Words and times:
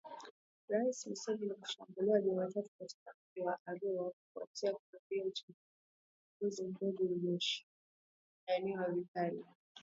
rais 0.69 1.07
Museveni 1.07 1.53
kushambuliwa 1.55 2.21
Jumatatu 2.21 2.69
katika 2.79 3.13
mji 3.13 3.41
wa 3.41 3.59
Arua 3.65 4.11
kufuatia 4.11 4.73
kuwadia 4.73 5.25
uchaguzi 5.25 6.63
mdogo 6.63 7.03
ulioshindaniwa 7.03 8.91
vikali 8.91 9.45